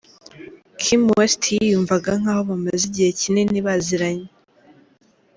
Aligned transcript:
Kim 0.81 1.01
West 1.15 1.41
yiyumvaga 1.55 2.11
nkaho 2.21 2.41
bamaze 2.49 2.83
igihe 2.89 3.09
kinini 3.19 3.57
baziranye. 3.67 4.27